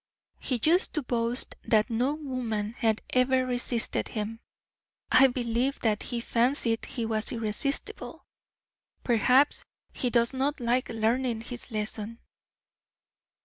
[0.39, 4.39] He used to boast that no woman had ever resisted him.
[5.11, 8.25] I believe that he fancied he was irresistible.
[9.03, 12.17] Perhaps he does not like learning his lesson."